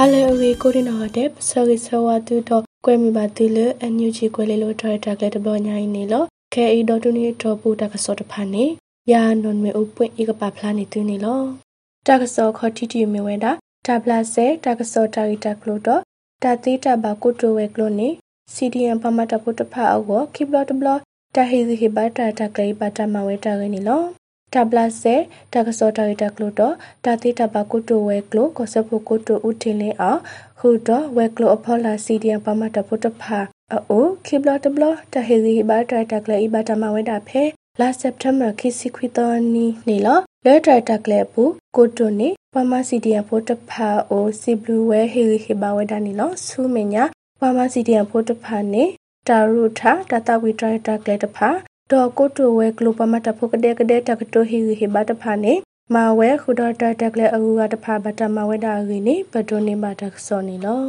[0.00, 8.64] ဟာလေအဝေကိုဒီနော်တဲ့ပစောရီဆဝတူတော့ကွဲမိပါတူလအန်ယူဂျီကွဲလေလို့ထရတာကလေးတဘောညာင်းနေလို့ခဲအီဒေါ်တူနီတော့ပူတကစောတဖာနေ
[9.12, 11.44] ယာနွန်မေဥပွင့်ဤကပါဖလာနေတူနေလို့
[12.06, 13.52] တကစောခေါ်တီတီမေဝဲတာ
[13.86, 16.02] တဘလာဆဲတကစောတာရီတကလို့တော့
[16.42, 18.08] တသေးတဘာကုတိုဝဲကလို့နေ
[18.54, 20.88] CDM ပမတပုတဖာအောကိုခိဘလတဘလ
[21.34, 24.17] တဟီဟီဘတာတကလေးပါတမဝဲတာရင်းနေလို့
[24.54, 25.14] တဘလာစေ
[25.52, 30.20] တကစောတာရီတကလို့တော့တတိတဘကုတိုဝဲကလို့ကိုစဖို့ကုတိုဥတင်လင်းအောင်
[30.58, 33.38] ဟူတော့ဝဲကလို့အဖော်လာစီဒီယံပမတပုတဖာ
[33.90, 37.42] အိုခိဘလတဘလတဟီဟီဘတာတကလေးပါတမဝဲတာဖဲ
[37.80, 41.42] လာစက်တမ်ဘာခိစီခွီတော်နီနေလောလဲတရတကလေးပူ
[41.76, 47.04] ကိုတိုနေပမစီဒီယံပိုတဖာအိုစီဘလူဝဲဟီဟီဘဝဲတာနီလောဆူမညာ
[47.40, 48.84] ပမစီဒီယံပိုတဖာနေ
[49.28, 51.48] တာရုထာတတဝီတရတကလေးတဖာ
[51.92, 55.54] ဒေါ်ကိုတိုဝဲဂလိုပမတဖို့ကတဲ့ကတဲ့တကတိုဟီဟီဘတဖာနေ
[55.94, 60.82] မာဝဲခုဒတတကလေအူကတဖာဘတမဝဲတာရီနေပဒိုနေပါတကစောနေလော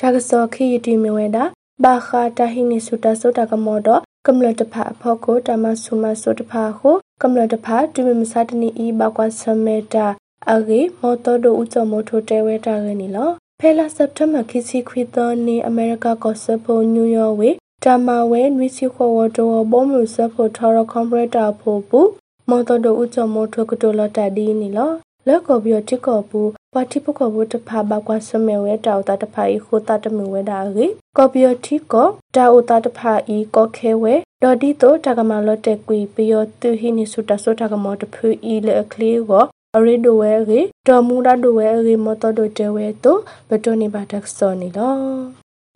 [0.00, 1.44] တကစောခီယတီမဝဲတာ
[1.84, 3.88] ဘာခာတဟိနေစုတဆုတကမောဒ
[4.26, 6.90] ကမ္လတဖာအဖို့ကိုတမဆုမဆုတဖာဟု
[7.22, 10.06] ကမ္လတဖာတူမမစတနီဤဘကွာဆမေတာ
[10.52, 17.50] အဂေမောတော်တို့ဥကြမိုထိုတဲဝဲတာရနေလောဖဲလာစက်တမ်ဘာခီစီခွီသောနေအမေရိကကောဆဖိုနယူးယောက်ဝေ
[17.84, 22.00] တမဝဲနွီစီခေါ်ဝတော်ဘောမှုဆဖို့ထော်ရကွန်ပရက်တာဖို့ပူ
[22.48, 24.90] မော်တော်တို့ဥကြမိုထိုကတိုလတဒီနီလော
[25.26, 26.40] လက်ကောပြီးတိကောပူ
[26.74, 39.44] ပါတိပကောဘတဖာဘကွာစမေဝဲတောက်တာတဖာဤခိုတာတမဝဲတာရေကောပြီးတိကောတာဥတာတဖာဤကောခဲဝဲဒေါ်ဒီတိုတကမလော့တက်ကွီပြီးရသူဟိနိစုတဆောတကမောတဖူဤလေကလေးကို
[39.76, 43.16] အရိဒိုဝဲရေဒေါ်မူရာဒိုဝဲရေမော်တော်တို့တဲဝဲတို
[43.48, 44.94] ဘတိုနေပါတက်စောနေလော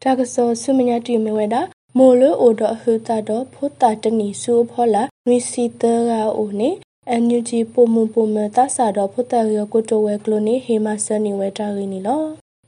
[0.03, 1.63] တကစောဆုမညာတီမဝဲတာ
[1.99, 6.71] မိုလိုအိုဒဟူတာတော့ဖိုတာတနီဆူဖောလာနွီစီတရာအိုနေ
[7.11, 12.23] အန်ယူဂျီပုံမှုပုံမတဆာတော့ဖိုတာရကိုတိုဝဲကလိုနေဟေမဆန်နီဝဲတာရင်းနီလော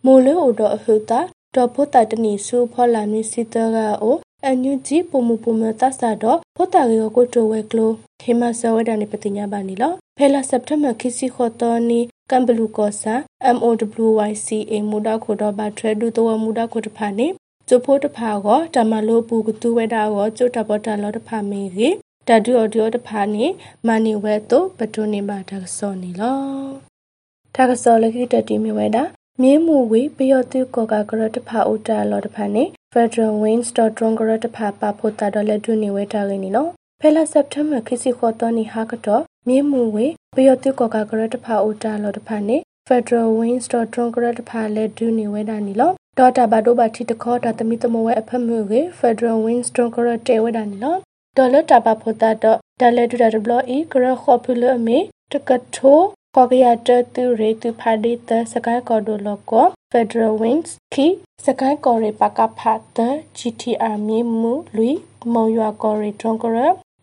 [0.05, 1.21] မိုလိုအိုဒဟူတာ
[1.55, 7.91] တော့ဖိုတာတနီဆူဖောလာနွီစီတရာအိုအန်ယူဂျီပုံမှုပုံမတဆာတော့ဖိုတာရကိုတိုဝဲကလို
[8.23, 13.15] ဟေမဆဝဲတာနေပတိညာပါနီလောဖဲလာစက်တဘာခီစီခေါ်တော်နီကမ်ဘလူကောဆာ
[13.57, 17.27] MOWYCA မူဒါခိုတော့ဘာထရဒူတော့မူဒါခိုတဖာနေ
[17.73, 21.95] ကျဖိုးတဖာကိုတမလို့ပူကတူဝဲတာကိုကျုတ်တပေါ်တလောတဖာမေကြီး
[22.29, 23.45] တဒူအော်ဒီယိုတဖာနေ
[23.87, 26.39] မနီဝဲတော့ပတုနေပါတကစောနေလော
[27.57, 29.03] တကစောလကိတတိမြဝဲတာ
[29.43, 36.67] မြင်းမှုဝေပယောတုကောကကရတဖာဥတာလောတဖာနေ Federal Wings Drone ကရတဖာပဖို့တာတော့လက်ဒုနေဝဲတာလေးနီလော
[37.01, 40.07] ဖဲလာစက်တမ်ဘာခီစီခေါ်တော်နေဟာကတော့မြင်းမှုဝေ
[40.37, 42.57] ပယောတုကောကကရတဖာဥတာလောတဖာနေ
[42.89, 50.97] Federal Wings Drone ကရတဖာလက်ဒုနေဝဲတာနီလော ဒေါ်တာဘဒိုဘတီတခေါ်တာတမီတမဝဲအဖမှုကေ Federal Winston ကရတဲဝဒန်လော
[51.37, 54.99] ဒေါ်လတာဘဖိုတာတော့ဒါလက်ဒူဒါဘလအီကရခေါ်ဖူလအမေ
[55.33, 61.07] တကထိုးခေါ်ကရတတူရေတူဖာဒီတစကိုင်းကော်ဒိုလောကော Federal Wings ခီ
[61.47, 62.99] စကိုင်းကော်ရေပကဖတ်တ
[63.39, 64.91] GTR မြေမူလူ
[65.35, 66.59] မော်ရွာကော်ရေတွန်ကရ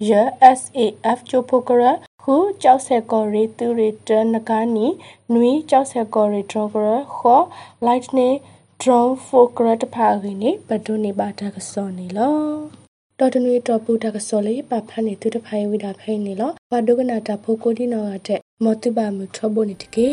[0.09, 0.11] ရ
[0.59, 1.83] SAF ချိုဖိုကရ
[2.21, 4.87] ခုကြောက်ဆက်ကော်ရီတူရီတနကနီ
[5.33, 7.43] နွီကြောက်ဆက်ကော်ရီဒရောကရခေါ်
[7.87, 8.37] lightning
[8.81, 12.37] drone focus တဖာကိနေဘဒုနေပါတကစောနေလော
[13.19, 20.09] တော်တနွေတော်ပူတကစောလေးပဖတ်နေသူတဖိုင်ဝိတာဖိနေလောဘဒုကနာတာဖိုကိုဒီနောတဲ့မောတုပါမှုထဘုန်တကေ